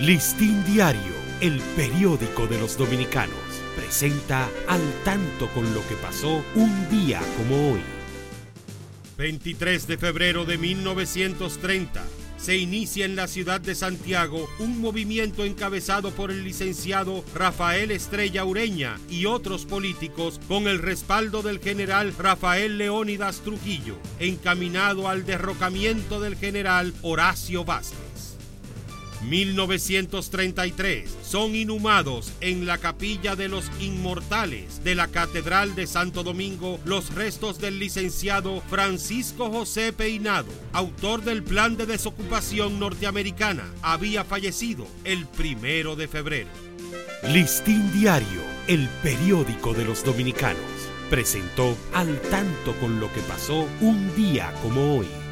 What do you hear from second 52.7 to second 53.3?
con lo que